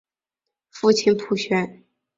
[0.71, 1.83] 父亲浦璇。